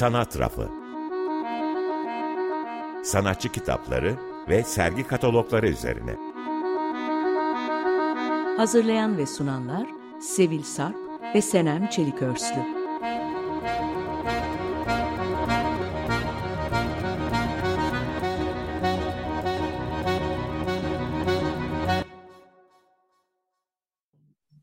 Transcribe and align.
Sanat 0.00 0.38
Rafı 0.38 0.68
Sanatçı 3.04 3.52
kitapları 3.52 4.16
ve 4.48 4.62
sergi 4.62 5.06
katalogları 5.06 5.68
üzerine. 5.68 6.16
Hazırlayan 8.56 9.18
ve 9.18 9.26
sunanlar 9.26 9.86
Sevil 10.20 10.62
Sarp 10.62 10.96
ve 11.34 11.42
Senem 11.42 11.88
Çelikörslü. 11.88 12.60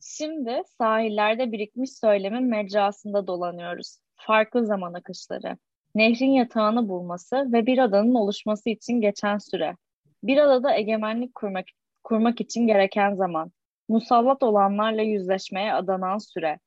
Şimdi 0.02 0.62
sahillerde 0.78 1.52
birikmiş 1.52 1.98
söylemin 1.98 2.44
mecrasında 2.44 3.28
dolanıyoruz. 3.28 4.07
Farklı 4.28 4.66
zaman 4.66 4.94
akışları. 4.94 5.58
Nehrin 5.96 6.32
yatağını 6.32 6.90
bulması 6.90 7.52
ve 7.54 7.66
bir 7.66 7.78
adanın 7.78 8.16
oluşması 8.16 8.70
için 8.70 9.02
geçen 9.02 9.38
süre. 9.38 9.76
Bir 10.24 10.38
adada 10.38 10.76
egemenlik 10.76 11.36
kurmak, 11.36 11.66
kurmak 12.04 12.42
için 12.42 12.68
gereken 12.68 13.16
zaman. 13.16 13.52
Musallat 13.90 14.44
olanlarla 14.44 15.02
yüzleşmeye 15.02 15.74
adanan 15.74 16.18
süre. 16.18 16.60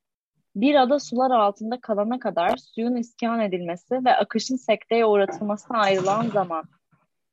Bir 0.57 0.75
ada 0.75 0.99
sular 0.99 1.31
altında 1.31 1.81
kalana 1.81 2.19
kadar 2.19 2.57
suyun 2.57 2.97
iskan 2.97 3.41
edilmesi 3.41 4.05
ve 4.05 4.17
akışın 4.17 4.57
sekteye 4.57 5.07
uğratılmasına 5.07 5.79
ayrılan 5.79 6.27
zaman. 6.29 6.65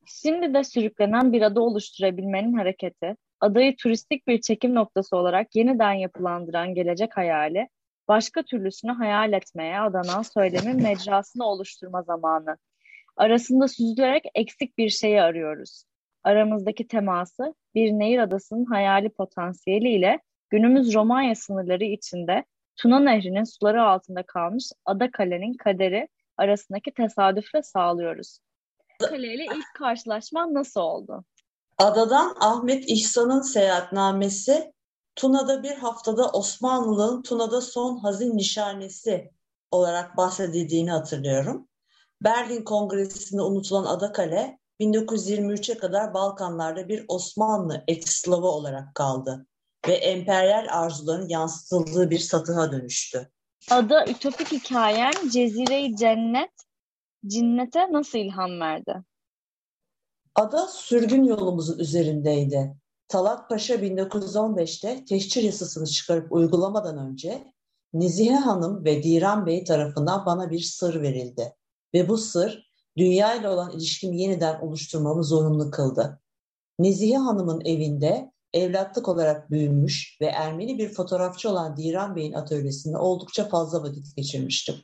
Şimdi 0.05 0.53
de 0.53 0.63
sürüklenen 0.63 1.33
bir 1.33 1.41
ada 1.41 1.61
oluşturabilmenin 1.61 2.53
hareketi, 2.53 3.15
adayı 3.39 3.75
turistik 3.75 4.27
bir 4.27 4.41
çekim 4.41 4.75
noktası 4.75 5.17
olarak 5.17 5.55
yeniden 5.55 5.93
yapılandıran 5.93 6.73
gelecek 6.73 7.17
hayali, 7.17 7.67
başka 8.07 8.43
türlüsünü 8.43 8.91
hayal 8.91 9.33
etmeye 9.33 9.79
adanan 9.79 10.21
söylemin 10.21 10.83
mecrasını 10.83 11.45
oluşturma 11.45 12.01
zamanı. 12.01 12.57
Arasında 13.17 13.67
süzülerek 13.67 14.25
eksik 14.35 14.77
bir 14.77 14.89
şeyi 14.89 15.21
arıyoruz. 15.21 15.83
Aramızdaki 16.23 16.87
teması 16.87 17.53
bir 17.75 17.91
nehir 17.91 18.19
adasının 18.19 18.65
hayali 18.65 19.09
potansiyeli 19.09 19.89
ile 19.89 20.19
günümüz 20.49 20.93
Romanya 20.93 21.35
sınırları 21.35 21.83
içinde 21.83 22.45
Tuna 22.75 22.99
Nehri'nin 22.99 23.43
suları 23.43 23.83
altında 23.83 24.23
kalmış 24.23 24.71
Ada 24.85 25.11
Kale'nin 25.11 25.53
kaderi 25.53 26.07
arasındaki 26.37 26.93
tesadüfle 26.93 27.63
sağlıyoruz. 27.63 28.39
Kale 28.99 29.33
ile 29.33 29.45
ilk 29.45 29.73
karşılaşma 29.75 30.53
nasıl 30.53 30.81
oldu? 30.81 31.23
Adadan 31.77 32.35
Ahmet 32.39 32.89
İhsan'ın 32.89 33.41
seyahatnamesi 33.41 34.73
Tuna'da 35.17 35.63
bir 35.63 35.75
haftada 35.75 36.31
Osmanlı'nın 36.31 37.21
Tuna'da 37.21 37.61
son 37.61 37.97
hazin 37.97 38.37
nişanesi 38.37 39.31
olarak 39.71 40.17
bahsedildiğini 40.17 40.91
hatırlıyorum. 40.91 41.67
Berlin 42.23 42.63
Kongresi'nde 42.63 43.41
unutulan 43.41 43.83
Adakale 43.83 44.59
1923'e 44.79 45.77
kadar 45.77 46.13
Balkanlarda 46.13 46.89
bir 46.89 47.05
Osmanlı 47.07 47.83
eksklavı 47.87 48.47
olarak 48.47 48.95
kaldı 48.95 49.47
ve 49.87 49.93
emperyal 49.93 50.67
arzuların 50.71 51.29
yansıtıldığı 51.29 52.09
bir 52.09 52.19
satıha 52.19 52.71
dönüştü. 52.71 53.31
Ada 53.71 54.05
ütopik 54.05 54.51
hikayen 54.51 55.29
Cezire-i 55.31 55.95
Cennet, 55.95 56.51
Cinnete 57.27 57.93
nasıl 57.93 58.17
ilham 58.17 58.59
verdi? 58.59 59.03
Ada 60.35 60.67
sürgün 60.67 61.23
yolumuzun 61.23 61.79
üzerindeydi. 61.79 62.75
Talat 63.07 63.49
Paşa 63.49 63.75
1915'te 63.75 65.05
teşhir 65.05 65.43
yasasını 65.43 65.87
çıkarıp 65.87 66.31
uygulamadan 66.31 66.97
önce 66.97 67.53
Nezihe 67.93 68.35
Hanım 68.35 68.85
ve 68.85 69.03
Diran 69.03 69.45
Bey 69.45 69.63
tarafından 69.63 70.25
bana 70.25 70.51
bir 70.51 70.59
sır 70.59 71.01
verildi. 71.01 71.53
Ve 71.93 72.09
bu 72.09 72.17
sır 72.17 72.71
dünya 72.97 73.35
ile 73.35 73.49
olan 73.49 73.71
ilişkimi 73.71 74.21
yeniden 74.21 74.61
oluşturmamı 74.61 75.23
zorunlu 75.23 75.71
kıldı. 75.71 76.21
Nezihe 76.79 77.17
Hanım'ın 77.17 77.61
evinde 77.65 78.31
evlatlık 78.53 79.07
olarak 79.07 79.51
büyümüş 79.51 80.17
ve 80.21 80.25
Ermeni 80.25 80.77
bir 80.77 80.89
fotoğrafçı 80.89 81.49
olan 81.49 81.77
Diran 81.77 82.15
Bey'in 82.15 82.33
atölyesinde 82.33 82.97
oldukça 82.97 83.49
fazla 83.49 83.83
vakit 83.83 84.15
geçirmiştim. 84.15 84.75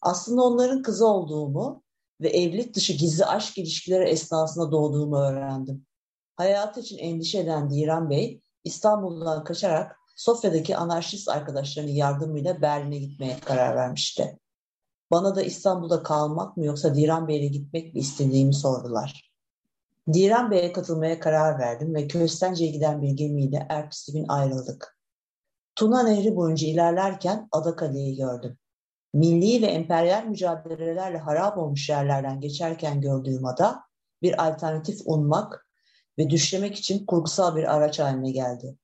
Aslında 0.00 0.42
onların 0.42 0.82
kızı 0.82 1.06
olduğumu 1.06 1.82
ve 2.20 2.28
evlilik 2.28 2.74
dışı 2.74 2.92
gizli 2.92 3.24
aşk 3.24 3.58
ilişkileri 3.58 4.08
esnasında 4.08 4.72
doğduğumu 4.72 5.16
öğrendim. 5.16 5.87
Hayatı 6.38 6.80
için 6.80 6.98
endişe 6.98 7.38
eden 7.38 7.70
Diran 7.70 8.10
Bey, 8.10 8.40
İstanbul'dan 8.64 9.44
kaçarak 9.44 9.96
Sofya'daki 10.16 10.76
anarşist 10.76 11.28
arkadaşlarının 11.28 11.92
yardımıyla 11.92 12.62
Berlin'e 12.62 12.98
gitmeye 12.98 13.36
karar 13.44 13.76
vermişti. 13.76 14.38
Bana 15.10 15.36
da 15.36 15.42
İstanbul'da 15.42 16.02
kalmak 16.02 16.56
mı 16.56 16.64
yoksa 16.64 16.94
Diran 16.94 17.28
Bey'le 17.28 17.48
gitmek 17.48 17.94
mi 17.94 18.00
istediğimi 18.00 18.54
sordular. 18.54 19.32
Diran 20.12 20.50
Bey'e 20.50 20.72
katılmaya 20.72 21.20
karar 21.20 21.58
verdim 21.58 21.94
ve 21.94 22.08
Köstence'ye 22.08 22.70
giden 22.70 23.02
bir 23.02 23.10
gemiyle 23.10 23.66
ertesi 23.70 24.12
gün 24.12 24.28
ayrıldık. 24.28 24.98
Tuna 25.76 26.02
Nehri 26.02 26.36
boyunca 26.36 26.66
ilerlerken 26.66 27.48
Adakale'yi 27.52 28.16
gördüm 28.16 28.58
milli 29.12 29.62
ve 29.62 29.66
emperyal 29.66 30.24
mücadelelerle 30.24 31.18
harap 31.18 31.58
olmuş 31.58 31.88
yerlerden 31.88 32.40
geçerken 32.40 33.00
gördüğüm 33.00 33.46
ada 33.46 33.80
bir 34.22 34.46
alternatif 34.46 35.00
ummak 35.04 35.67
ve 36.18 36.30
düşlemek 36.30 36.76
için 36.76 37.06
kurgusal 37.06 37.56
bir 37.56 37.74
araç 37.76 37.98
haline 37.98 38.30
geldi. 38.30 38.76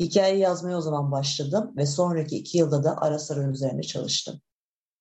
Hikayeyi 0.00 0.40
yazmaya 0.40 0.76
o 0.76 0.80
zaman 0.80 1.12
başladım 1.12 1.72
ve 1.76 1.86
sonraki 1.86 2.36
iki 2.36 2.58
yılda 2.58 2.84
da 2.84 2.96
ara 3.00 3.18
sıra 3.18 3.50
üzerine 3.50 3.82
çalıştım. 3.82 4.40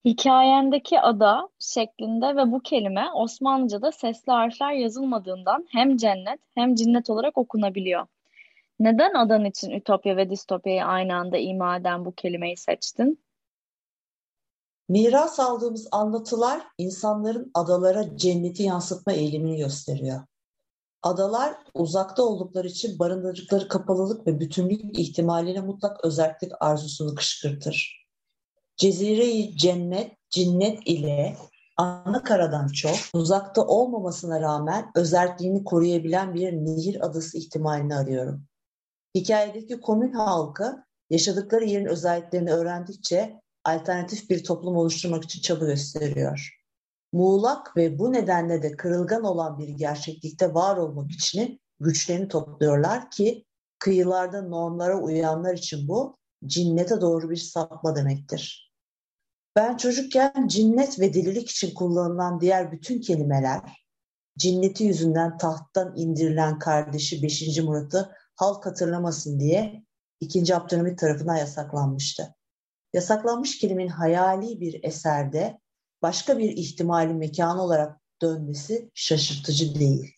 Hikayendeki 0.06 1.00
ada 1.00 1.50
şeklinde 1.60 2.36
ve 2.36 2.52
bu 2.52 2.62
kelime 2.62 3.06
Osmanlıca'da 3.14 3.92
sesli 3.92 4.32
harfler 4.32 4.72
yazılmadığından 4.72 5.66
hem 5.72 5.98
cennet 5.98 6.40
hem 6.56 6.76
cinnet 6.76 7.10
olarak 7.10 7.38
okunabiliyor. 7.38 8.08
Neden 8.80 9.14
adan 9.14 9.46
için 9.46 9.72
ütopya 9.72 10.18
ve 10.18 10.30
distopyayı 10.30 10.86
aynı 10.86 11.16
anda 11.16 11.38
ima 11.38 11.78
eden 11.78 12.06
bu 12.06 12.12
kelimeyi 12.12 12.58
seçtin? 12.58 13.26
Miras 14.90 15.40
aldığımız 15.40 15.88
anlatılar 15.92 16.68
insanların 16.78 17.52
adalara 17.54 18.18
cenneti 18.18 18.64
yansıtma 18.64 19.14
eğilimini 19.14 19.58
gösteriyor. 19.58 20.22
Adalar 21.06 21.56
uzakta 21.74 22.24
oldukları 22.24 22.68
için 22.68 23.00
barındırıcıkları 23.00 23.68
kapalılık 23.68 24.28
ve 24.28 24.40
bütünlük 24.40 25.00
ihtimaliyle 25.00 25.62
mutlak 25.62 26.06
özellik 26.06 26.52
arzusunu 26.60 27.16
kışkırtır. 27.16 28.08
Cezire-i 28.78 29.58
cennet, 29.58 30.12
cinnet 30.30 30.80
ile 30.86 31.38
ana 31.78 32.24
karadan 32.24 32.68
çok 32.68 32.96
uzakta 33.14 33.66
olmamasına 33.66 34.42
rağmen 34.42 34.92
özelliğini 34.96 35.64
koruyabilen 35.64 36.34
bir 36.34 36.54
nehir 36.54 37.06
adası 37.06 37.38
ihtimalini 37.38 37.96
arıyorum. 37.96 38.46
Hikayedeki 39.16 39.82
komün 39.82 40.14
halkı 40.14 40.86
yaşadıkları 41.10 41.66
yerin 41.66 41.86
özelliklerini 41.86 42.52
öğrendikçe 42.52 43.42
alternatif 43.64 44.30
bir 44.30 44.44
toplum 44.44 44.78
oluşturmak 44.78 45.24
için 45.24 45.42
çaba 45.42 45.66
gösteriyor. 45.66 46.65
Muğlak 47.16 47.78
ve 47.78 48.00
bu 48.00 48.14
nedenle 48.14 48.64
de 48.64 48.72
kırılgan 48.72 49.24
olan 49.24 49.60
bir 49.60 49.68
gerçeklikte 49.68 50.54
var 50.54 50.78
olmak 50.78 51.12
için 51.12 51.60
güçlerini 51.80 52.28
topluyorlar 52.28 53.12
ki 53.12 53.46
kıyılarda 53.80 54.42
normlara 54.42 55.02
uyanlar 55.02 55.54
için 55.54 55.88
bu 55.88 56.16
cinnete 56.46 57.02
doğru 57.02 57.30
bir 57.30 57.36
sapma 57.36 57.96
demektir. 57.96 58.74
Ben 59.56 59.78
çocukken 59.78 60.48
cinnet 60.48 61.00
ve 61.00 61.14
delilik 61.14 61.50
için 61.50 61.74
kullanılan 61.74 62.42
diğer 62.42 62.72
bütün 62.72 63.02
kelimeler, 63.02 63.62
cinneti 64.38 64.84
yüzünden 64.84 65.38
tahttan 65.38 65.94
indirilen 65.96 66.60
kardeşi 66.60 67.24
5. 67.24 67.58
Murat'ı 67.64 68.12
halk 68.36 68.66
hatırlamasın 68.66 69.40
diye 69.40 69.84
2. 70.20 70.56
Abdülhamit 70.56 71.00
tarafından 71.00 71.36
yasaklanmıştı 71.36 72.36
yasaklanmış 72.94 73.58
kelimenin 73.58 73.90
hayali 73.90 74.60
bir 74.60 74.84
eserde 74.84 75.60
başka 76.06 76.38
bir 76.38 76.50
ihtimali 76.50 77.14
mekanı 77.14 77.64
olarak 77.64 78.02
dönmesi 78.22 78.90
şaşırtıcı 78.94 79.80
değil. 79.80 80.14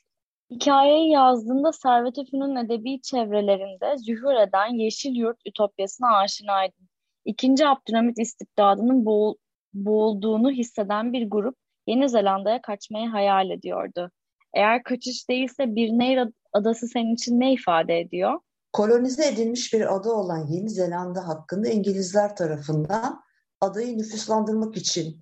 Hikayeyi 0.51 1.11
yazdığında 1.11 1.71
Servet 1.73 2.17
Efü'nün 2.17 2.65
edebi 2.65 3.01
çevrelerinde 3.01 3.97
zühur 3.97 4.47
eden 4.47 4.79
Yeşil 4.79 5.15
Yurt 5.15 5.37
ütopyasına 5.45 6.17
aşinaydım. 6.17 6.87
İkinci 7.25 7.67
Abdülhamit 7.67 8.19
istibdadının 8.19 9.05
boğul, 9.05 9.35
boğulduğunu 9.73 10.51
hisseden 10.51 11.13
bir 11.13 11.29
grup 11.29 11.55
Yeni 11.87 12.09
Zelanda'ya 12.09 12.61
kaçmayı 12.61 13.07
hayal 13.09 13.49
ediyordu. 13.49 14.11
Eğer 14.53 14.83
kaçış 14.83 15.29
değilse 15.29 15.75
bir 15.75 15.89
nehir 15.89 16.19
adası 16.53 16.87
senin 16.87 17.15
için 17.15 17.39
ne 17.39 17.53
ifade 17.53 17.99
ediyor? 17.99 18.39
kolonize 18.73 19.27
edilmiş 19.27 19.73
bir 19.73 19.95
ada 19.95 20.13
olan 20.13 20.47
Yeni 20.47 20.69
Zelanda 20.69 21.27
hakkında 21.27 21.69
İngilizler 21.69 22.35
tarafından 22.35 23.21
adayı 23.61 23.97
nüfuslandırmak 23.97 24.77
için 24.77 25.21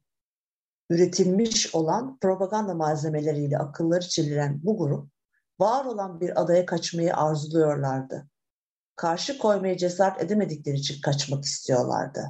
üretilmiş 0.89 1.75
olan 1.75 2.17
propaganda 2.19 2.73
malzemeleriyle 2.73 3.57
akılları 3.57 4.07
çeliren 4.07 4.59
bu 4.63 4.77
grup 4.77 5.09
var 5.59 5.85
olan 5.85 6.21
bir 6.21 6.41
adaya 6.41 6.65
kaçmayı 6.65 7.15
arzuluyorlardı. 7.15 8.27
Karşı 8.95 9.37
koymaya 9.37 9.77
cesaret 9.77 10.21
edemedikleri 10.21 10.75
için 10.75 11.01
kaçmak 11.01 11.43
istiyorlardı. 11.43 12.21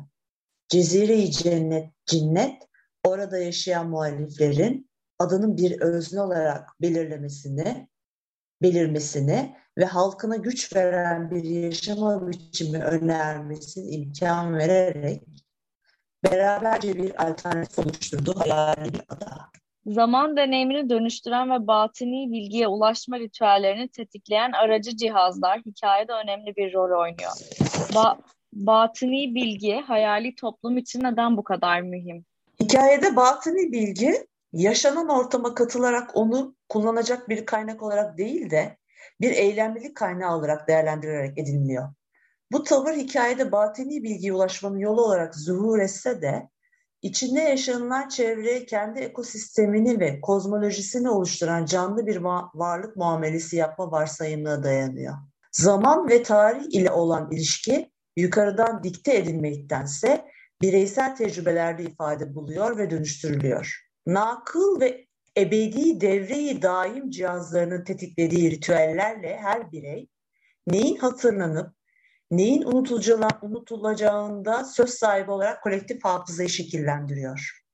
Cezire-i 0.70 1.32
cennet, 1.32 1.94
cinnet 2.06 2.64
orada 3.04 3.38
yaşayan 3.38 3.90
muhaliflerin 3.90 4.90
adının 5.20 5.58
bir 5.58 5.82
özne 5.82 6.22
olarak 6.22 6.82
belirlemesini, 6.82 7.90
belirmesini 8.62 9.56
ve 9.78 9.86
halkına 9.86 10.36
güç 10.36 10.76
veren 10.76 11.32
bir 11.32 11.44
yaşama 11.44 12.28
biçimi 12.28 12.84
önermesini 12.84 13.90
imkan 13.90 14.58
vererek 14.58 15.24
beraberce 16.32 16.98
bir 16.98 17.28
alternatif 17.28 17.80
oluşturdu 17.80 18.34
hayali 18.40 18.94
bir 18.94 19.02
ada. 19.10 19.50
Zaman 19.86 20.38
deneyimini 20.38 20.90
dönüştüren 20.90 21.52
ve 21.52 21.68
batini 21.68 22.32
bilgiye 22.32 22.68
ulaşma 22.68 23.20
ritüellerini 23.20 23.88
tetikleyen 23.88 24.52
aracı 24.52 24.98
cihazlar 24.98 25.60
hikayede 25.66 26.14
önemli 26.14 26.56
bir 26.56 26.74
rol 26.74 27.02
oynuyor. 27.02 27.32
Ba 27.96 28.18
batini 28.54 29.36
bilgi 29.36 29.76
hayali 29.88 30.36
toplum 30.36 30.78
için 30.78 31.04
neden 31.04 31.38
bu 31.38 31.44
kadar 31.44 31.82
mühim? 31.82 32.26
Hikayede 32.60 33.16
batini 33.16 33.72
bilgi 33.72 34.28
yaşanan 34.54 35.10
ortama 35.10 35.54
katılarak 35.54 36.18
onu 36.18 36.56
kullanacak 36.70 37.30
bir 37.30 37.46
kaynak 37.46 37.84
olarak 37.84 38.18
değil 38.18 38.50
de 38.50 38.78
bir 39.22 39.32
eylemlilik 39.32 39.96
kaynağı 39.96 40.38
olarak 40.38 40.68
değerlendirilerek 40.68 41.38
ediniliyor. 41.38 41.90
Bu 42.52 42.64
tavır 42.64 42.94
hikayede 42.94 43.52
batini 43.52 44.04
bilgiye 44.04 44.34
ulaşmanın 44.34 44.78
yolu 44.78 45.02
olarak 45.02 45.36
zuhur 45.36 45.80
etse 45.80 46.22
de 46.22 46.50
içinde 47.02 47.40
yaşanılan 47.40 48.08
çevreye 48.08 48.66
kendi 48.66 49.00
ekosistemini 49.00 50.00
ve 50.00 50.22
kozmolojisini 50.22 51.10
oluşturan 51.10 51.66
canlı 51.66 52.08
bir 52.08 52.16
varlık 52.54 52.96
muamelesi 52.96 53.56
yapma 53.56 53.92
varsayımına 53.92 54.64
dayanıyor. 54.64 55.14
Zaman 55.52 56.10
ve 56.10 56.24
tarih 56.24 56.66
ile 56.72 56.92
olan 56.92 57.32
ilişki 57.32 57.92
yukarıdan 58.16 58.84
dikte 58.84 59.16
edilmektense 59.18 60.26
bireysel 60.62 61.16
tecrübelerde 61.16 61.84
ifade 61.84 62.36
buluyor 62.36 62.78
ve 62.78 62.90
dönüştürülüyor. 62.90 63.82
Nakıl 64.06 64.80
ve 64.80 65.08
ebedi 65.38 66.02
devreyi 66.02 66.62
daim 66.62 67.10
cihazlarının 67.10 67.84
tetiklediği 67.84 68.52
ritüellerle 68.52 69.38
her 69.38 69.72
birey 69.72 70.10
neyin 70.68 70.98
hatırlanıp 70.98 71.76
neyin 72.32 72.64
unutulacağında 73.42 74.64
söz 74.64 74.90
sahibi 74.90 75.32
olarak 75.32 75.64
kolektif 75.64 76.06
hafızayı 76.06 76.50
şekillendiriyor. 76.50 77.66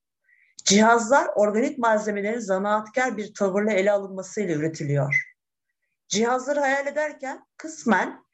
Cihazlar 0.64 1.28
organik 1.34 1.78
malzemelerin 1.78 2.38
zanaatkar 2.38 3.16
bir 3.16 3.34
tavırla 3.34 3.72
ele 3.72 3.92
alınmasıyla 3.92 4.54
üretiliyor. 4.54 5.22
Cihazları 6.08 6.60
hayal 6.60 6.86
ederken 6.86 7.46
kısmen 7.56 8.24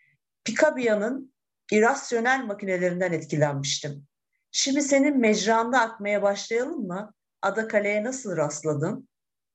Picabio'nun 0.45 1.33
irasyonel 1.73 2.45
makinelerinden 2.45 3.13
etkilenmiştim. 3.13 4.07
Şimdi 4.51 4.83
senin 4.83 5.19
mecranda 5.19 5.81
akmaya 5.81 6.23
başlayalım 6.23 6.87
mı? 6.87 7.13
Ada 7.43 7.69
Kale'ye 7.69 8.05
nasıl 8.05 8.37
rastladın? 8.37 9.09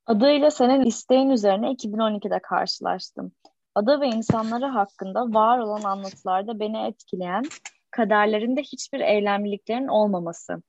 Adıyla 0.06 0.52
senin 0.52 0.86
isteğin 0.86 1.30
üzerine 1.30 1.68
2012'de 1.68 2.40
karşılaştım. 2.40 3.32
Ada 3.76 4.02
ve 4.02 4.08
insanları 4.08 4.66
hakkında 4.66 5.22
var 5.34 5.60
olan 5.60 5.82
anlatılarda 5.84 6.60
beni 6.60 6.88
etkileyen 6.88 7.44
kaderlerinde 7.92 8.62
hiçbir 8.62 9.00
eylemliliklerin 9.00 9.88
olmaması. 9.88 10.64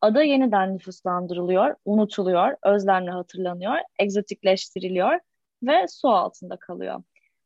Ada 0.00 0.22
yeniden 0.22 0.74
nüfuslandırılıyor, 0.74 1.74
unutuluyor, 1.84 2.56
özlemle 2.64 3.10
hatırlanıyor, 3.10 3.76
egzotikleştiriliyor 3.98 5.20
ve 5.62 5.88
su 5.88 6.08
altında 6.08 6.56
kalıyor. 6.56 7.02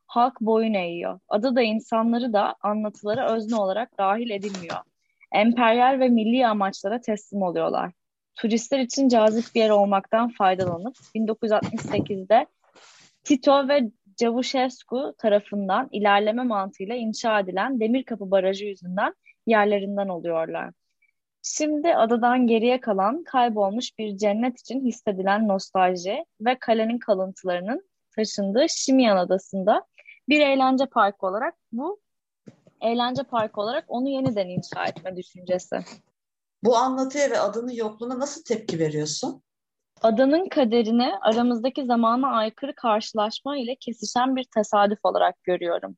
Halk 0.07 0.41
boyun 0.41 0.75
eğiyor. 0.75 1.21
Ada 1.29 1.57
da 1.57 1.63
insanları 1.63 2.33
da 2.33 2.57
anlatılara 2.63 3.35
özne 3.35 3.57
olarak 3.57 3.99
dahil 3.99 4.31
edilmiyor. 4.31 4.79
Emperyal 5.33 6.01
ve 6.01 6.09
milli 6.09 6.47
amaçlara 6.47 7.01
teslim 7.01 7.43
oluyorlar. 7.43 7.93
Turistler 8.35 8.79
için 8.79 9.09
cazip 9.09 9.55
bir 9.55 9.61
yer 9.61 9.71
olmaktan 9.71 10.29
faydalanıp 10.29 10.97
1968'de 11.15 12.47
Tito 13.25 13.69
ve 13.69 13.91
Cavuşescu 14.17 15.15
tarafından 15.19 15.89
ilerleme 15.93 16.43
mantığıyla 16.43 16.95
inşa 16.95 17.41
edilen 17.41 17.81
Demirkapı 17.81 18.31
Barajı 18.31 18.65
yüzünden 18.65 19.15
yerlerinden 19.47 20.09
oluyorlar. 20.09 20.71
Şimdi 21.43 21.95
adadan 21.95 22.47
geriye 22.47 22.81
kalan 22.81 23.25
kaybolmuş 23.25 23.99
bir 23.99 24.17
cennet 24.17 24.61
için 24.61 24.85
hissedilen 24.85 25.49
nostalji 25.49 26.25
ve 26.41 26.59
kalenin 26.59 26.99
kalıntılarının 26.99 27.89
taşındığı 28.17 28.67
Şimyan 28.69 29.17
Adası'nda 29.17 29.85
bir 30.29 30.41
eğlence 30.41 30.87
parkı 30.87 31.27
olarak 31.27 31.55
bu 31.73 32.01
eğlence 32.81 33.23
parkı 33.23 33.61
olarak 33.61 33.85
onu 33.89 34.09
yeniden 34.09 34.49
inşa 34.49 34.85
etme 34.85 35.17
düşüncesi. 35.17 35.77
Bu 36.65 36.77
anlatıya 36.77 37.31
ve 37.31 37.39
adının 37.39 37.73
yokluğuna 37.73 38.19
nasıl 38.19 38.45
tepki 38.45 38.79
veriyorsun? 38.79 39.43
Adanın 40.03 40.49
kaderini 40.49 41.13
aramızdaki 41.21 41.85
zamana 41.85 42.29
aykırı 42.29 42.75
karşılaşma 42.75 43.59
ile 43.59 43.77
kesişen 43.77 44.37
bir 44.37 44.45
tesadüf 44.55 44.99
olarak 45.03 45.45
görüyorum. 45.45 45.97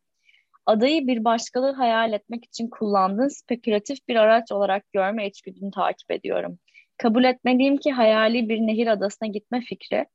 Adayı 0.67 1.07
bir 1.07 1.25
başkalığı 1.25 1.73
hayal 1.73 2.13
etmek 2.13 2.45
için 2.45 2.71
kullandığın 2.71 3.29
spekülatif 3.29 4.09
bir 4.09 4.17
araç 4.17 4.53
olarak 4.53 4.93
görme 4.93 5.27
içgüdünü 5.27 5.71
takip 5.71 6.11
ediyorum. 6.11 6.59
Kabul 6.97 7.25
etmeliyim 7.25 7.77
ki 7.77 7.93
hayali 7.93 8.49
bir 8.49 8.59
nehir 8.61 8.87
adasına 8.87 9.29
gitme 9.29 9.61
fikri, 9.61 10.07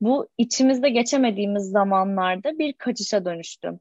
bu 0.00 0.28
içimizde 0.38 0.88
geçemediğimiz 0.88 1.70
zamanlarda 1.70 2.58
bir 2.58 2.72
kaçışa 2.72 3.24
dönüştü. 3.24 3.80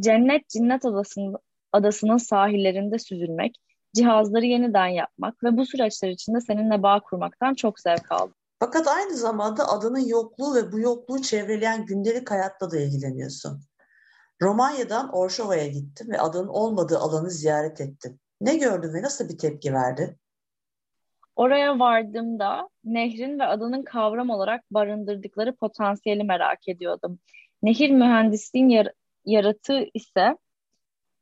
Cennet 0.00 0.48
Cinnet 0.48 0.84
Adası'nın, 0.84 1.36
adasının 1.72 2.16
sahillerinde 2.16 2.98
süzülmek, 2.98 3.56
cihazları 3.96 4.46
yeniden 4.46 4.86
yapmak 4.86 5.44
ve 5.44 5.56
bu 5.56 5.66
süreçler 5.66 6.10
içinde 6.10 6.40
seninle 6.40 6.82
bağ 6.82 7.00
kurmaktan 7.00 7.54
çok 7.54 7.80
zevk 7.80 8.12
aldım. 8.12 8.34
Fakat 8.62 8.88
aynı 8.88 9.16
zamanda 9.16 9.68
adanın 9.68 10.08
yokluğu 10.08 10.54
ve 10.54 10.72
bu 10.72 10.80
yokluğu 10.80 11.22
çevreleyen 11.22 11.86
gündelik 11.86 12.30
hayatla 12.30 12.70
da 12.70 12.80
ilgileniyorsun. 12.80 13.62
Romanya'dan 14.42 15.12
Orşova'ya 15.12 15.66
gittim 15.66 16.06
ve 16.10 16.20
adanın 16.20 16.48
olmadığı 16.48 16.98
alanı 16.98 17.30
ziyaret 17.30 17.80
ettim. 17.80 18.20
Ne 18.40 18.56
gördün 18.56 18.94
ve 18.94 19.02
nasıl 19.02 19.28
bir 19.28 19.38
tepki 19.38 19.72
verdin? 19.72 20.16
Oraya 21.36 21.78
vardığımda 21.78 22.68
nehrin 22.84 23.38
ve 23.38 23.44
adanın 23.44 23.82
kavram 23.82 24.30
olarak 24.30 24.64
barındırdıkları 24.70 25.56
potansiyeli 25.56 26.24
merak 26.24 26.68
ediyordum. 26.68 27.18
Nehir 27.62 27.90
mühendisliğin 27.90 28.68
yar 28.68 28.88
yaratığı 29.24 29.84
ise 29.94 30.36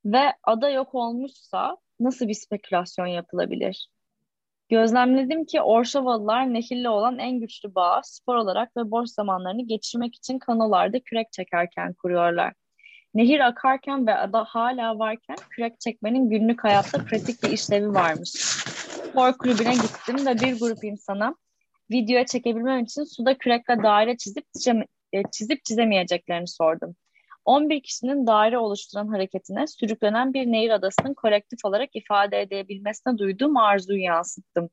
ve 0.04 0.32
ada 0.42 0.70
yok 0.70 0.94
olmuşsa 0.94 1.76
nasıl 2.00 2.28
bir 2.28 2.34
spekülasyon 2.34 3.06
yapılabilir? 3.06 3.90
Gözlemledim 4.70 5.44
ki 5.44 5.60
Orşovalılar 5.60 6.54
nehirle 6.54 6.88
olan 6.88 7.18
en 7.18 7.40
güçlü 7.40 7.74
bağı 7.74 8.00
spor 8.04 8.34
olarak 8.34 8.76
ve 8.76 8.90
boş 8.90 9.10
zamanlarını 9.10 9.66
geçirmek 9.66 10.14
için 10.14 10.38
kanolarda 10.38 11.00
kürek 11.00 11.32
çekerken 11.32 11.92
kuruyorlar. 11.92 12.52
Nehir 13.14 13.40
akarken 13.40 14.06
ve 14.06 14.14
ada 14.14 14.44
hala 14.44 14.98
varken 14.98 15.36
kürek 15.50 15.80
çekmenin 15.80 16.30
günlük 16.30 16.64
hayatta 16.64 17.04
pratik 17.04 17.42
bir 17.42 17.50
işlevi 17.50 17.94
varmış. 17.94 18.30
Spor 18.30 19.32
kulübüne 19.32 19.72
gittim 19.72 20.26
ve 20.26 20.34
bir 20.34 20.60
grup 20.60 20.84
insana 20.84 21.34
videoya 21.90 22.26
çekebilmem 22.26 22.84
için 22.84 23.04
suda 23.04 23.38
kürekle 23.38 23.82
daire 23.82 24.16
çizip 24.16 24.44
e, 25.12 25.22
çizip 25.32 25.64
çizemeyeceklerini 25.64 26.48
sordum. 26.48 26.96
11 27.50 27.82
kişinin 27.82 28.26
daire 28.26 28.58
oluşturan 28.58 29.08
hareketine 29.08 29.66
sürüklenen 29.66 30.34
bir 30.34 30.46
nehir 30.46 30.70
adasının 30.70 31.14
kolektif 31.14 31.64
olarak 31.64 31.96
ifade 31.96 32.40
edebilmesine 32.40 33.18
duyduğum 33.18 33.56
arzuyu 33.56 34.02
yansıttım. 34.02 34.70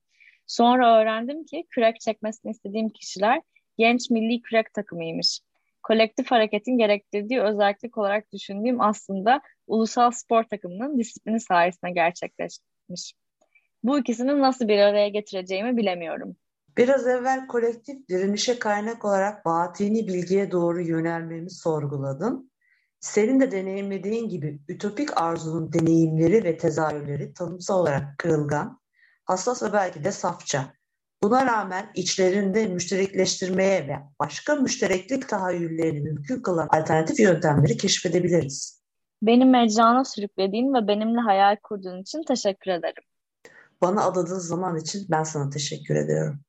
Sonra 0.48 1.00
öğrendim 1.00 1.46
ki 1.46 1.66
kürek 1.70 2.00
çekmesini 2.00 2.52
istediğim 2.52 2.90
kişiler 2.90 3.42
genç 3.78 4.10
milli 4.10 4.42
kürek 4.42 4.74
takımıymış. 4.74 5.40
Kolektif 5.84 6.32
hareketin 6.32 6.78
gerektirdiği 6.78 7.42
özellik 7.42 7.98
olarak 7.98 8.34
düşündüğüm 8.34 8.82
aslında 8.82 9.42
ulusal 9.68 10.12
spor 10.12 10.44
takımının 10.44 11.00
disiplini 11.00 11.40
sayesinde 11.40 11.92
gerçekleşmiş. 11.92 13.14
Bu 13.84 14.00
ikisini 14.00 14.40
nasıl 14.40 14.68
bir 14.68 14.80
araya 14.80 15.10
getireceğimi 15.10 15.78
bilemiyorum. 15.78 16.36
Biraz 16.78 17.08
evvel 17.08 17.48
kolektif 17.48 18.10
direnişe 18.10 18.60
kaynak 18.60 19.06
olarak 19.06 19.46
batini 19.46 20.08
bilgiye 20.08 20.52
doğru 20.52 20.82
yönelmemi 20.82 21.50
sorguladım. 21.50 22.50
Senin 23.08 23.40
de 23.40 23.52
deneyimlediğin 23.52 24.30
gibi 24.30 24.60
ütopik 24.68 25.22
arzunun 25.22 25.74
deneyimleri 25.74 26.44
ve 26.44 26.58
tezahürleri 26.58 27.34
tanımsal 27.34 27.80
olarak 27.80 28.18
kırılgan, 28.18 28.80
hassas 29.26 29.64
ve 29.64 29.74
belki 29.74 30.04
de 30.04 30.12
safça. 30.12 30.74
Buna 31.24 31.46
rağmen 31.46 31.92
içlerinde 31.96 32.68
müşterekleştirmeye 32.68 33.88
ve 33.88 33.98
başka 34.20 34.56
müştereklik 34.56 35.30
tahayyüllerini 35.30 36.02
mümkün 36.02 36.42
kılan 36.42 36.68
alternatif 36.68 37.20
yöntemleri 37.20 37.78
keşfedebiliriz. 37.78 38.82
Beni 39.22 39.46
mecrana 39.46 40.06
sürüklediğin 40.06 40.74
ve 40.74 40.88
benimle 40.88 41.20
hayal 41.20 41.56
kurduğun 41.64 42.02
için 42.02 42.24
teşekkür 42.24 42.72
ederim. 42.72 43.04
Bana 43.82 44.04
adadığın 44.04 44.40
zaman 44.40 44.78
için 44.78 45.06
ben 45.10 45.24
sana 45.24 45.50
teşekkür 45.50 45.96
ediyorum. 45.96 46.40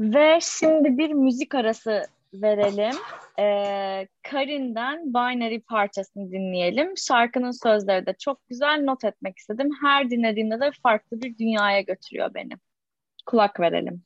Ve 0.00 0.38
şimdi 0.42 0.98
bir 0.98 1.12
müzik 1.12 1.54
arası 1.54 2.02
verelim. 2.42 2.96
Ee, 3.38 4.08
Karin'den 4.22 5.14
Binary 5.14 5.60
parçasını 5.60 6.32
dinleyelim. 6.32 6.96
Şarkının 6.96 7.50
sözleri 7.50 8.06
de 8.06 8.14
çok 8.18 8.48
güzel 8.48 8.82
not 8.84 9.04
etmek 9.04 9.38
istedim. 9.38 9.70
Her 9.82 10.10
dinlediğimde 10.10 10.60
de 10.60 10.70
farklı 10.82 11.22
bir 11.22 11.38
dünyaya 11.38 11.80
götürüyor 11.80 12.34
beni. 12.34 12.52
Kulak 13.26 13.60
verelim. 13.60 14.02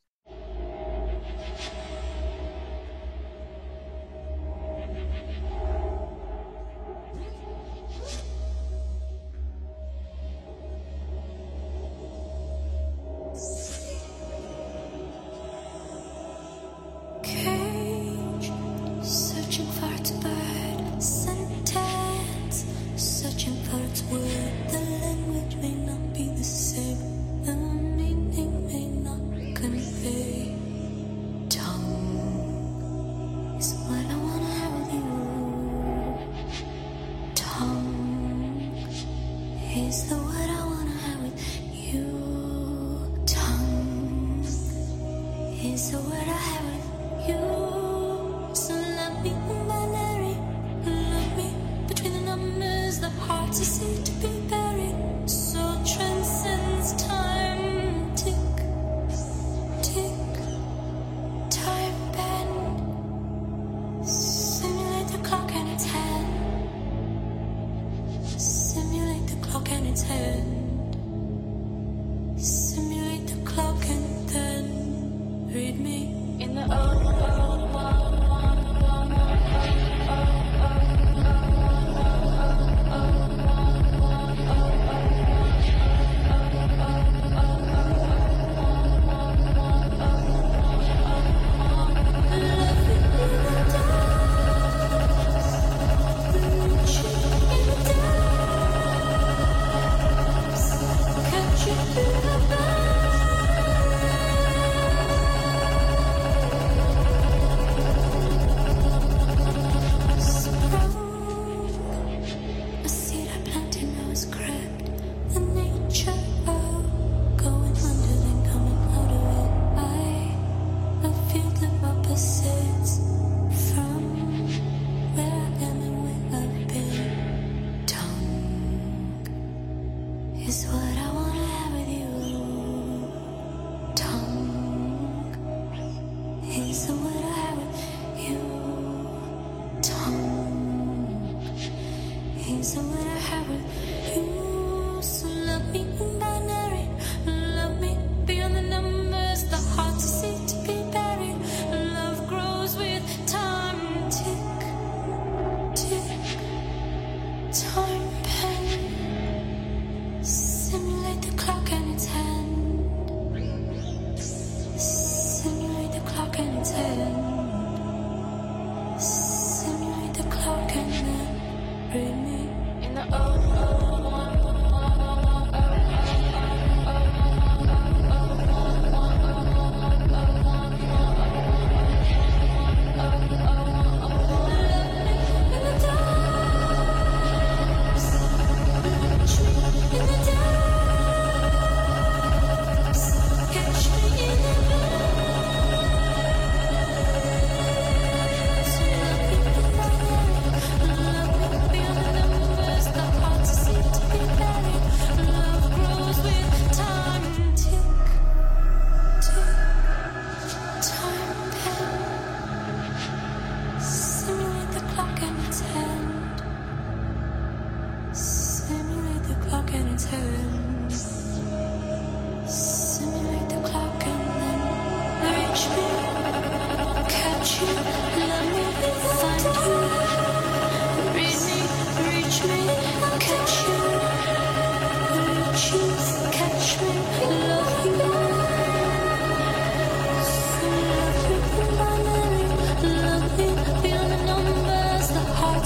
pretend 166.62 167.29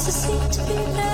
to 0.04 0.12
seem 0.12 0.50
to 0.50 0.60
be 0.66 0.74
there. 0.74 1.13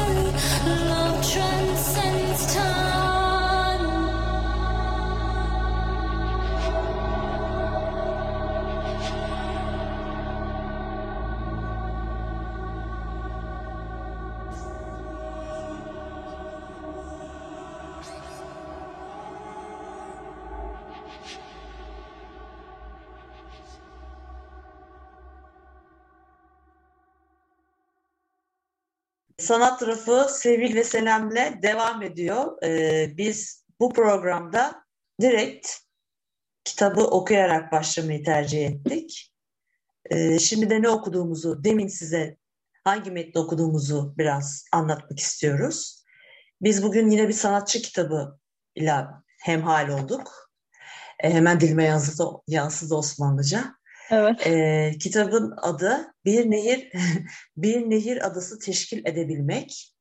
Sanat 29.50 29.80
tarafı 29.80 30.26
Sevil 30.30 30.75
ve 30.75 30.85
Senem'le 30.85 31.62
devam 31.62 32.02
ediyor. 32.02 32.62
Ee, 32.62 33.12
biz 33.16 33.64
bu 33.80 33.92
programda 33.92 34.85
direkt 35.21 35.69
kitabı 36.64 37.00
okuyarak 37.00 37.73
başlamayı 37.73 38.25
tercih 38.25 38.66
ettik. 38.66 39.33
Ee, 40.11 40.38
şimdi 40.38 40.71
de 40.71 40.83
ne 40.83 40.88
okuduğumuzu, 40.88 41.64
demin 41.64 41.88
size 41.88 42.37
hangi 42.85 43.11
metni 43.11 43.40
okuduğumuzu 43.40 44.14
biraz 44.19 44.64
anlatmak 44.73 45.19
istiyoruz. 45.19 46.04
Biz 46.62 46.83
bugün 46.83 47.11
yine 47.11 47.28
bir 47.28 47.33
sanatçı 47.33 47.83
kitabı 47.83 48.38
ile 48.75 48.95
hemhal 49.40 49.88
olduk. 49.88 50.52
Ee, 51.21 51.30
hemen 51.30 51.61
dilime 51.61 51.85
yansıdı, 51.85 52.25
yansıdı 52.47 52.95
Osmanlıca. 52.95 53.75
Evet. 54.11 54.47
E, 54.47 54.93
kitabın 55.00 55.55
adı 55.57 56.14
Bir 56.25 56.50
Nehir 56.50 56.93
Bir 57.57 57.90
Nehir 57.90 58.26
Adası 58.26 58.59
Teşkil 58.59 59.07
Edebilmek. 59.07 59.95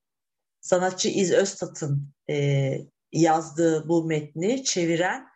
Sanatçı 0.61 1.09
İz 1.09 1.31
Öztat'ın 1.31 2.13
e, 2.29 2.77
yazdığı 3.11 3.89
bu 3.89 4.05
metni 4.05 4.63
çeviren 4.63 5.27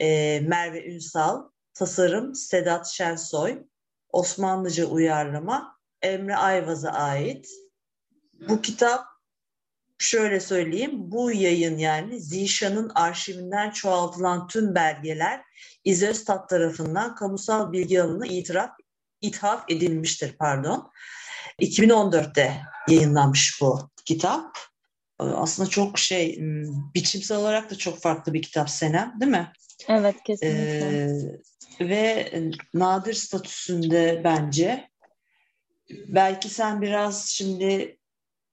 e, 0.00 0.40
Merve 0.40 0.86
Ünsal, 0.86 1.48
tasarım 1.74 2.34
Sedat 2.34 2.86
Şensoy, 2.86 3.64
Osmanlıca 4.08 4.86
uyarlama 4.86 5.78
Emre 6.02 6.36
Ayvaz'a 6.36 6.90
ait. 6.90 7.48
Bu 8.48 8.62
kitap 8.62 9.07
şöyle 9.98 10.40
söyleyeyim, 10.40 10.92
bu 10.94 11.32
yayın 11.32 11.78
yani 11.78 12.20
Zişan'ın 12.20 12.90
arşivinden 12.94 13.70
çoğaltılan 13.70 14.48
tüm 14.48 14.74
belgeler 14.74 15.42
İzöstat 15.84 16.48
tarafından 16.48 17.14
kamusal 17.14 17.72
bilgi 17.72 18.02
alanına 18.02 18.26
itiraf, 18.26 18.70
ithaf 19.20 19.64
edilmiştir. 19.68 20.36
pardon. 20.38 20.90
2014'te 21.60 22.62
yayınlanmış 22.88 23.60
bu 23.60 23.90
kitap. 24.04 24.58
aslında 25.18 25.68
çok 25.68 25.98
şey 25.98 26.38
biçimsel 26.94 27.38
olarak 27.38 27.70
da 27.70 27.78
çok 27.78 28.00
farklı 28.00 28.34
bir 28.34 28.42
kitap 28.42 28.70
Senem 28.70 29.14
değil 29.20 29.32
mi? 29.32 29.52
Evet 29.88 30.16
kesinlikle. 30.24 31.08
Ee, 31.80 31.88
ve 31.88 32.32
nadir 32.74 33.14
statüsünde 33.14 34.20
bence. 34.24 34.88
Belki 35.90 36.48
sen 36.48 36.82
biraz 36.82 37.26
şimdi 37.28 37.97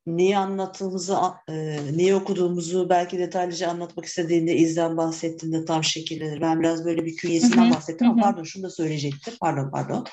neyi 0.08 0.38
anlattığımızı, 0.38 1.18
e, 1.50 1.78
neyi 1.98 2.16
okuduğumuzu 2.16 2.90
belki 2.90 3.20
detaylıca 3.20 3.70
anlatmak 3.70 4.06
istediğinde 4.06 4.56
izden 4.56 4.98
bahsettiğinde 4.98 5.66
tam 5.66 5.84
şekillenir. 5.84 6.42
Ben 6.42 6.60
biraz 6.60 6.86
böyle 6.86 7.06
bir 7.06 7.16
künyesinden 7.16 7.72
bahsettim 7.72 8.10
ama 8.10 8.22
pardon 8.22 8.44
şunu 8.44 8.64
da 8.64 8.70
söyleyecektim. 8.70 9.34
Pardon 9.42 9.72
pardon. 9.72 10.06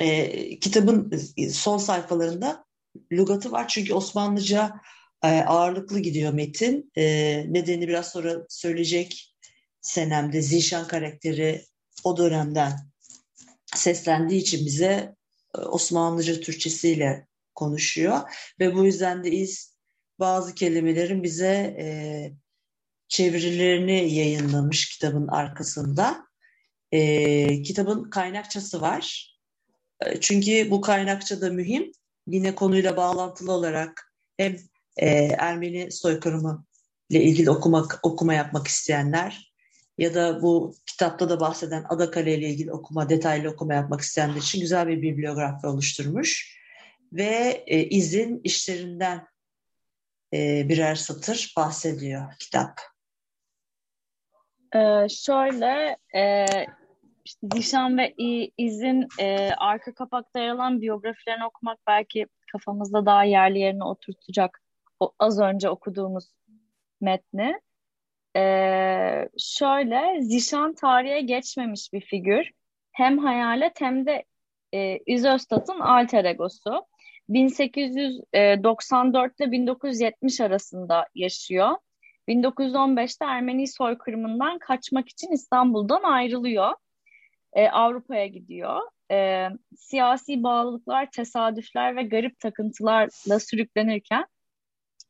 E, 0.00 0.58
kitabın 0.58 1.12
son 1.52 1.78
sayfalarında 1.78 2.64
lügatı 3.12 3.52
var 3.52 3.68
çünkü 3.68 3.94
Osmanlıca 3.94 4.80
e, 5.24 5.28
ağırlıklı 5.28 5.98
gidiyor 5.98 6.32
metin. 6.32 6.90
E, 6.96 7.04
nedeni 7.48 7.88
biraz 7.88 8.08
sonra 8.08 8.46
söyleyecek 8.48 9.34
Senem'de 9.80 10.42
Zişan 10.42 10.86
karakteri 10.86 11.64
o 12.04 12.16
dönemden 12.16 12.72
seslendiği 13.74 14.40
için 14.40 14.66
bize 14.66 15.14
e, 15.58 15.60
Osmanlıca 15.60 16.40
Türkçesiyle 16.40 17.25
konuşuyor 17.56 18.20
ve 18.60 18.74
bu 18.74 18.84
yüzden 18.84 19.24
de 19.24 19.30
iz 19.30 19.76
bazı 20.18 20.54
kelimelerin 20.54 21.22
bize 21.22 21.76
e, 21.78 21.86
çevirilerini 23.08 24.14
yayınlamış 24.14 24.88
kitabın 24.88 25.28
arkasında. 25.28 26.26
E, 26.92 27.62
kitabın 27.62 28.10
kaynakçası 28.10 28.80
var. 28.80 29.36
E, 30.06 30.20
çünkü 30.20 30.70
bu 30.70 30.80
kaynakça 30.80 31.40
da 31.40 31.50
mühim. 31.50 31.92
Yine 32.26 32.54
konuyla 32.54 32.96
bağlantılı 32.96 33.52
olarak 33.52 34.12
hem 34.36 34.56
e, 34.96 35.08
Ermeni 35.38 35.92
soykırımı 35.92 36.66
ile 37.10 37.22
ilgili 37.22 37.50
okumak 37.50 38.00
okuma 38.02 38.34
yapmak 38.34 38.66
isteyenler 38.66 39.52
ya 39.98 40.14
da 40.14 40.42
bu 40.42 40.74
kitapta 40.86 41.28
da 41.28 41.40
bahseden 41.40 41.84
Adakale 41.88 42.38
ile 42.38 42.48
ilgili 42.48 42.72
okuma, 42.72 43.08
detaylı 43.08 43.48
okuma 43.48 43.74
yapmak 43.74 44.00
isteyenler 44.00 44.36
için 44.36 44.60
güzel 44.60 44.88
bir 44.88 45.02
bibliografi 45.02 45.66
oluşturmuş. 45.66 46.56
Ve 47.12 47.64
e, 47.66 47.84
izin 47.84 48.40
işlerinden 48.44 49.26
e, 50.32 50.68
birer 50.68 50.94
satır 50.94 51.52
bahsediyor 51.56 52.32
kitap. 52.38 52.80
Ee, 54.74 55.08
şöyle, 55.08 55.96
e, 56.14 56.44
işte 57.24 57.50
Dişan 57.50 57.98
ve 57.98 58.14
İz'in 58.58 59.06
e, 59.18 59.50
arka 59.56 59.94
kapakta 59.94 60.40
yer 60.40 60.48
alan 60.48 60.80
biyografilerini 60.80 61.46
okumak 61.46 61.78
belki 61.86 62.26
kafamızda 62.52 63.06
daha 63.06 63.24
yerli 63.24 63.58
yerine 63.58 63.84
oturtacak 63.84 64.62
o, 65.00 65.12
az 65.18 65.40
önce 65.40 65.70
okuduğumuz 65.70 66.34
metni. 67.00 67.60
Ee, 68.36 69.28
şöyle, 69.38 70.22
Zişan 70.22 70.74
tarihe 70.74 71.20
geçmemiş 71.20 71.92
bir 71.92 72.00
figür. 72.00 72.50
Hem 72.92 73.18
hayalet 73.18 73.80
hem 73.80 74.06
de 74.06 74.24
e, 74.74 74.98
İzöstat'ın 75.06 75.80
alter 75.80 76.24
egosu. 76.24 76.86
1894 77.28 79.40
ile 79.40 79.52
1970 79.52 80.40
arasında 80.40 81.06
yaşıyor. 81.14 81.76
1915'te 82.28 83.24
Ermeni 83.24 83.68
soykırımından 83.68 84.58
kaçmak 84.58 85.08
için 85.08 85.32
İstanbul'dan 85.32 86.02
ayrılıyor. 86.02 86.72
Ee, 87.52 87.68
Avrupa'ya 87.68 88.26
gidiyor. 88.26 88.80
Ee, 89.10 89.48
siyasi 89.76 90.42
bağlılıklar, 90.42 91.10
tesadüfler 91.10 91.96
ve 91.96 92.02
garip 92.02 92.38
takıntılarla 92.38 93.40
sürüklenirken 93.40 94.26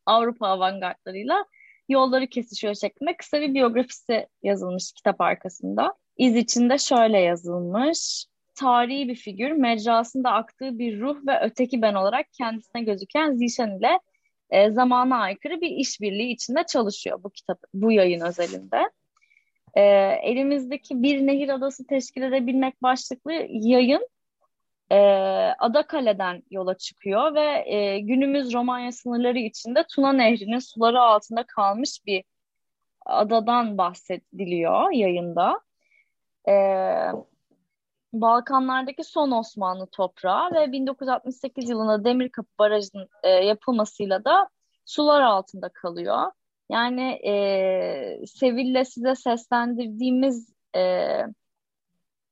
Avrupa 0.05 0.47
avantgardlarıyla 0.47 1.45
yolları 1.89 2.27
kesişiyor 2.27 2.75
şeklinde 2.75 3.17
kısa 3.17 3.41
bir 3.41 3.53
biyografisi 3.53 4.27
yazılmış 4.43 4.91
kitap 4.91 5.21
arkasında. 5.21 5.93
İz 6.17 6.35
içinde 6.35 6.77
şöyle 6.77 7.19
yazılmış. 7.19 8.25
Tarihi 8.57 9.07
bir 9.07 9.15
figür, 9.15 9.51
mecrasında 9.51 10.31
aktığı 10.31 10.79
bir 10.79 10.99
ruh 10.99 11.27
ve 11.27 11.39
öteki 11.41 11.81
ben 11.81 11.93
olarak 11.93 12.25
kendisine 12.33 12.83
gözüken 12.83 13.33
Zişan 13.33 13.79
ile 13.79 13.99
e, 14.49 14.71
zamana 14.71 15.17
aykırı 15.17 15.61
bir 15.61 15.69
işbirliği 15.69 16.31
içinde 16.31 16.63
çalışıyor 16.67 17.23
bu 17.23 17.29
kitap, 17.29 17.59
bu 17.73 17.91
yayın 17.91 18.21
özelinde. 18.21 18.89
E, 19.73 19.81
elimizdeki 20.23 21.03
Bir 21.03 21.27
Nehir 21.27 21.49
Adası 21.49 21.87
teşkil 21.87 22.21
edebilmek 22.21 22.83
başlıklı 22.83 23.33
yayın 23.49 24.07
e, 24.91 24.97
Adakale'den 25.59 26.43
yola 26.51 26.77
çıkıyor 26.77 27.35
ve 27.35 27.63
e, 27.65 27.99
günümüz 27.99 28.53
Romanya 28.53 28.91
sınırları 28.91 29.39
içinde 29.39 29.85
Tuna 29.95 30.13
Nehri'nin 30.13 30.59
suları 30.59 31.01
altında 31.01 31.43
kalmış 31.43 31.99
bir 32.05 32.23
adadan 33.05 33.77
bahsediliyor 33.77 34.91
yayında. 34.91 35.59
E, 36.47 36.53
Balkanlardaki 38.21 39.03
son 39.03 39.31
Osmanlı 39.31 39.87
toprağı 39.87 40.53
ve 40.53 40.71
1968 40.71 41.69
yılında 41.69 42.03
Demirkapı 42.03 42.49
Barajı'nın 42.59 43.09
e, 43.23 43.29
yapılmasıyla 43.29 44.25
da 44.25 44.49
sular 44.85 45.21
altında 45.21 45.69
kalıyor. 45.69 46.31
Yani 46.69 47.11
e, 47.11 48.25
Sevil'le 48.25 48.83
size 48.85 49.15
seslendirdiğimiz 49.15 50.53
e, 50.75 51.07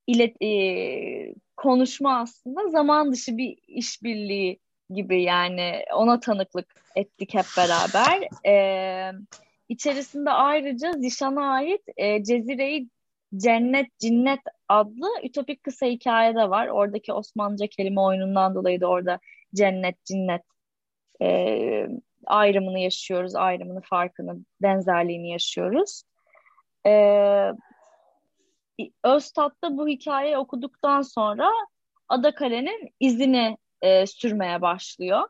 ilet, 0.08 0.42
e, 0.42 1.36
konuşma 1.58 2.20
aslında 2.20 2.70
zaman 2.70 3.12
dışı 3.12 3.38
bir 3.38 3.58
işbirliği 3.68 4.60
gibi 4.90 5.24
yani 5.24 5.86
ona 5.96 6.20
tanıklık 6.20 6.76
ettik 6.96 7.34
hep 7.34 7.46
beraber. 7.58 8.28
Ee, 8.46 9.12
içerisinde 9.70 10.30
ayrıca 10.30 10.92
Zişan'a 10.92 11.52
ait 11.52 11.82
e, 11.98 12.24
Cezire'yi 12.24 12.90
Cennet 13.38 14.00
Cinnet 14.00 14.40
adlı 14.70 15.08
ütopik 15.24 15.64
kısa 15.64 15.86
hikaye 15.86 16.36
de 16.36 16.50
var. 16.50 16.68
Oradaki 16.68 17.14
Osmanlıca 17.14 17.68
kelime 17.68 18.02
oyunundan 18.02 18.56
dolayı 18.56 18.82
da 18.82 18.88
orada 18.88 19.20
cennet, 19.56 20.06
cinnet 20.06 20.42
e, 21.22 21.88
ayrımını 22.26 22.80
yaşıyoruz, 22.80 23.36
ayrımını, 23.36 23.82
farkını, 23.82 24.38
benzerliğini 24.62 25.32
yaşıyoruz. 25.32 26.04
E, 26.88 26.92
Öztat'ta 29.04 29.78
bu 29.78 29.88
hikayeyi 29.88 30.38
okuduktan 30.38 31.02
sonra 31.02 31.50
Adakale'nin 32.10 32.90
izini 33.00 33.58
e, 33.82 34.08
sürmeye 34.08 34.62
başlıyor. 34.62 35.28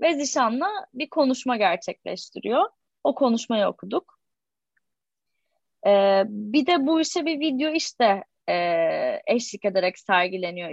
Ve 0.00 0.14
Zişan'la 0.14 0.68
bir 0.94 1.10
konuşma 1.10 1.56
gerçekleştiriyor. 1.56 2.68
O 3.04 3.14
konuşmayı 3.14 3.66
okuduk. 3.66 4.19
E, 5.86 6.22
bir 6.28 6.66
de 6.66 6.86
bu 6.86 7.00
işe 7.00 7.26
bir 7.26 7.40
video 7.40 7.72
işte 7.72 8.24
e, 8.48 8.54
eşlik 9.26 9.64
ederek 9.64 9.98
sergileniyor 9.98 10.70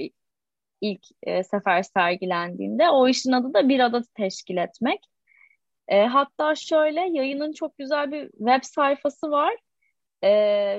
ilk, 0.81 1.01
e, 1.23 1.43
sefer 1.43 1.83
sergilendiğinde. 1.83 2.89
O 2.89 3.07
işin 3.07 3.31
adı 3.31 3.53
da 3.53 3.69
bir 3.69 3.79
ada 3.79 4.01
teşkil 4.13 4.57
etmek. 4.57 4.99
E, 5.87 6.05
hatta 6.05 6.55
şöyle 6.55 6.99
yayının 6.99 7.53
çok 7.53 7.77
güzel 7.77 8.11
bir 8.11 8.31
web 8.31 8.63
sayfası 8.63 9.31
var. 9.31 9.55
E, 10.23 10.31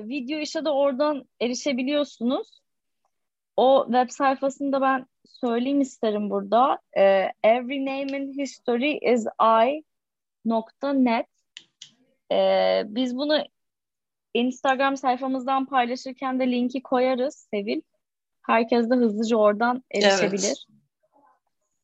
video 0.08 0.38
işe 0.40 0.64
de 0.64 0.70
oradan 0.70 1.24
erişebiliyorsunuz. 1.40 2.60
O 3.56 3.84
web 3.86 4.10
sayfasında 4.10 4.80
ben 4.80 5.06
söyleyeyim 5.24 5.80
isterim 5.80 6.30
burada. 6.30 6.78
E, 6.98 7.02
Every 7.44 7.86
name 7.86 8.18
in 8.18 8.38
history 8.38 8.98
is 9.12 9.26
I.net. 9.42 11.26
E, 12.32 12.82
biz 12.86 13.16
bunu 13.16 13.44
Instagram 14.34 14.96
sayfamızdan 14.96 15.66
paylaşırken 15.66 16.40
de 16.40 16.46
linki 16.46 16.82
koyarız 16.82 17.46
Sevil. 17.50 17.80
Herkes 18.46 18.90
de 18.90 18.94
hızlıca 18.94 19.36
oradan 19.36 19.84
erişebilir. 19.94 20.44
Evet. 20.44 20.78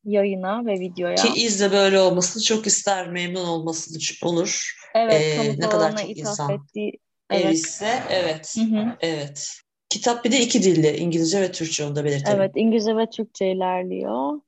Yayına 0.03 0.65
ve 0.65 0.79
videoya. 0.79 1.15
Ki 1.15 1.41
izle 1.41 1.71
böyle 1.71 1.99
olmasını 1.99 2.43
çok 2.43 2.67
ister, 2.67 3.07
memnun 3.07 3.45
olmasını 3.45 3.97
olur. 4.29 4.75
Evet, 4.95 5.21
ee, 5.21 5.55
ne 5.57 5.69
kadar 5.69 5.97
çok 5.97 6.17
insan 6.17 6.51
ettiği 6.53 6.99
Evet. 7.29 7.45
Erişse 7.45 8.03
evet. 8.09 8.55
Hı 8.57 8.61
hı. 8.61 8.97
Evet. 8.99 9.51
Kitap 9.89 10.25
bir 10.25 10.31
de 10.31 10.39
iki 10.39 10.63
dilde 10.63 10.97
İngilizce 10.97 11.41
ve 11.41 11.51
Türkçe 11.51 11.85
onu 11.85 11.95
da 11.95 12.05
belirtelim. 12.05 12.37
Evet 12.37 12.51
İngilizce 12.55 12.97
ve 12.97 13.09
Türkçe 13.09 13.51
ilerliyor. 13.51 14.41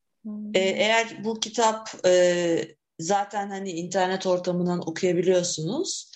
Ee, 0.54 0.60
eğer 0.60 1.08
bu 1.24 1.40
kitap 1.40 1.90
e, 2.06 2.58
zaten 3.00 3.50
hani 3.50 3.72
internet 3.72 4.28
ortamından 4.28 4.90
okuyabiliyorsunuz 4.90 6.12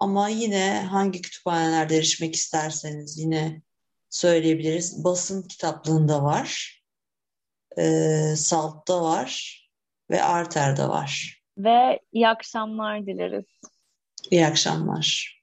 ama 0.00 0.28
yine 0.28 0.86
hangi 0.90 1.22
kütüphanelerde 1.22 1.96
erişmek 1.96 2.34
isterseniz 2.34 3.18
yine 3.18 3.62
söyleyebiliriz. 4.10 5.04
Basın 5.04 5.42
kitaplığında 5.42 6.22
var, 6.22 6.80
e, 7.78 7.82
Salt'ta 8.36 9.02
var 9.02 9.60
ve 10.10 10.22
Arter'de 10.22 10.88
var. 10.88 11.42
Ve 11.58 12.00
iyi 12.12 12.28
akşamlar 12.28 13.06
dileriz. 13.06 13.44
İyi 14.30 14.46
akşamlar. 14.46 15.39